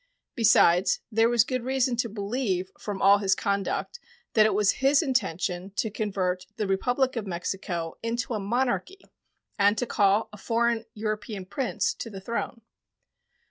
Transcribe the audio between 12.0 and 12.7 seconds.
the throne.